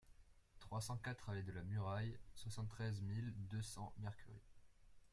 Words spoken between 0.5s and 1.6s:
trois cent quatre allée de